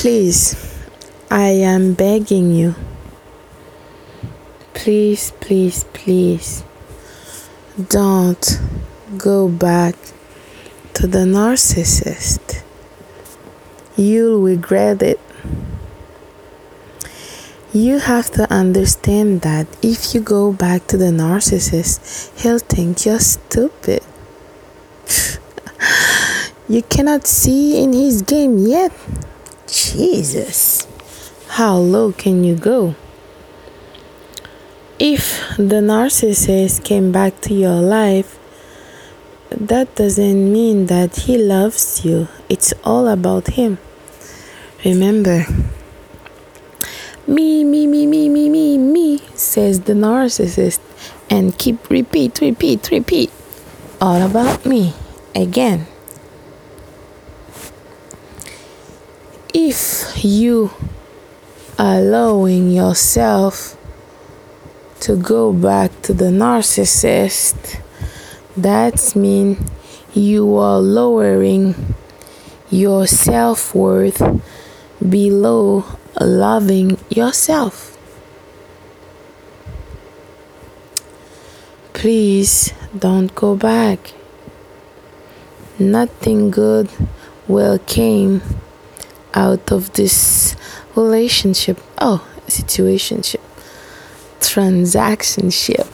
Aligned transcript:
Please, 0.00 0.56
I 1.30 1.48
am 1.48 1.92
begging 1.92 2.54
you. 2.54 2.74
Please, 4.72 5.34
please, 5.40 5.84
please 5.92 6.64
don't 7.90 8.62
go 9.18 9.46
back 9.46 9.94
to 10.94 11.06
the 11.06 11.26
narcissist. 11.26 12.62
You'll 13.94 14.40
regret 14.40 15.02
it. 15.02 15.20
You 17.70 17.98
have 17.98 18.30
to 18.30 18.50
understand 18.50 19.42
that 19.42 19.66
if 19.82 20.14
you 20.14 20.22
go 20.22 20.50
back 20.50 20.86
to 20.86 20.96
the 20.96 21.12
narcissist, 21.12 22.40
he'll 22.40 22.58
think 22.58 23.04
you're 23.04 23.20
stupid. 23.20 24.02
you 26.70 26.80
cannot 26.84 27.26
see 27.26 27.84
in 27.84 27.92
his 27.92 28.22
game 28.22 28.56
yet. 28.56 28.92
Jesus, 29.92 30.86
how 31.48 31.76
low 31.76 32.12
can 32.12 32.44
you 32.44 32.54
go? 32.54 32.94
If 35.00 35.56
the 35.56 35.82
narcissist 35.82 36.84
came 36.84 37.10
back 37.10 37.40
to 37.40 37.54
your 37.54 37.80
life, 37.80 38.38
that 39.50 39.92
doesn't 39.96 40.52
mean 40.52 40.86
that 40.86 41.16
he 41.16 41.36
loves 41.36 42.04
you. 42.04 42.28
It's 42.48 42.72
all 42.84 43.08
about 43.08 43.48
him. 43.48 43.78
Remember, 44.84 45.44
me, 47.26 47.64
me, 47.64 47.88
me, 47.88 48.06
me, 48.06 48.28
me, 48.28 48.48
me, 48.48 48.78
me, 48.78 49.18
says 49.34 49.80
the 49.80 49.94
narcissist, 49.94 50.78
and 51.28 51.58
keep 51.58 51.90
repeat, 51.90 52.40
repeat, 52.40 52.92
repeat. 52.92 53.32
All 54.00 54.22
about 54.22 54.64
me 54.64 54.94
again. 55.34 55.88
If 59.52 60.24
you 60.24 60.70
are 61.76 61.98
allowing 61.98 62.70
yourself 62.70 63.76
to 65.00 65.16
go 65.16 65.52
back 65.52 66.02
to 66.02 66.14
the 66.14 66.26
narcissist, 66.26 67.80
that 68.56 69.16
means 69.16 69.58
you 70.14 70.56
are 70.56 70.78
lowering 70.78 71.96
your 72.70 73.08
self 73.08 73.74
worth 73.74 74.22
below 75.08 75.84
loving 76.20 76.96
yourself. 77.08 77.98
Please 81.92 82.72
don't 82.96 83.34
go 83.34 83.56
back. 83.56 84.12
Nothing 85.76 86.52
good 86.52 86.88
will 87.48 87.80
came 87.80 88.42
out 89.34 89.70
of 89.72 89.92
this 89.92 90.56
relationship. 90.96 91.78
Oh, 91.98 92.26
situationship. 92.46 93.40
Transactionship. 94.40 95.86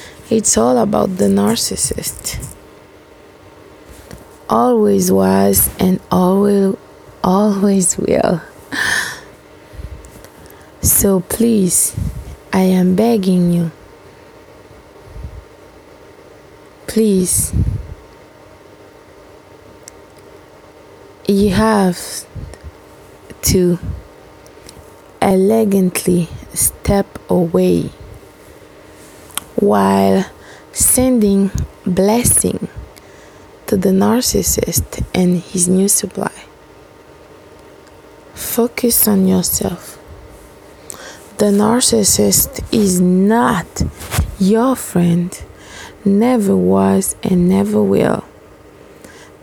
it's 0.30 0.56
all 0.56 0.78
about 0.78 1.16
the 1.16 1.26
narcissist. 1.26 2.54
Always 4.48 5.10
was 5.10 5.70
and 5.78 6.00
always 6.10 6.76
always 7.22 7.96
will. 7.98 8.40
So 10.82 11.20
please, 11.20 11.94
I 12.52 12.62
am 12.62 12.96
begging 12.96 13.52
you. 13.52 13.70
Please. 16.88 17.52
You 21.32 21.48
have 21.52 22.26
to 23.52 23.78
elegantly 25.22 26.28
step 26.52 27.06
away 27.30 27.90
while 29.56 30.26
sending 30.72 31.50
blessing 31.86 32.68
to 33.66 33.78
the 33.78 33.88
narcissist 33.88 35.06
and 35.14 35.40
his 35.40 35.68
new 35.68 35.88
supply. 35.88 36.34
Focus 38.34 39.08
on 39.08 39.26
yourself. 39.26 39.98
The 41.38 41.46
narcissist 41.46 42.62
is 42.70 43.00
not 43.00 43.84
your 44.38 44.76
friend, 44.76 45.42
never 46.04 46.54
was 46.54 47.16
and 47.22 47.48
never 47.48 47.82
will. 47.82 48.22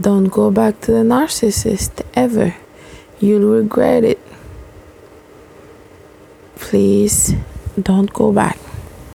Don't 0.00 0.26
go 0.26 0.50
back 0.52 0.80
to 0.82 0.92
the 0.92 1.02
narcissist 1.02 2.02
ever. 2.14 2.54
You'll 3.18 3.50
regret 3.50 4.04
it. 4.04 4.20
Please 6.54 7.34
don't 7.82 8.12
go 8.12 8.32
back. 8.32 8.58